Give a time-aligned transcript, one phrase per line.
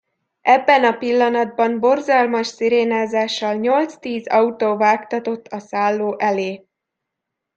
[0.41, 6.67] Ebben a pillanatban borzalmas szirénázással nyolc-tíz autó vágtatott a szálló elé.